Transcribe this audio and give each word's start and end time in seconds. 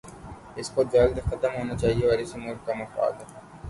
اس 0.55 0.69
کو 0.69 0.83
جلد 0.93 1.19
ختم 1.29 1.51
ہونا 1.57 1.75
چاہیے 1.77 2.09
اور 2.09 2.19
اسی 2.19 2.37
میں 2.39 2.47
ملک 2.47 2.65
کا 2.65 2.73
مفاد 2.73 3.13
ہے۔ 3.21 3.39